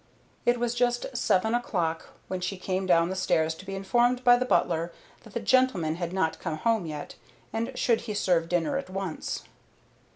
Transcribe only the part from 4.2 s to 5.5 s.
by the butler that the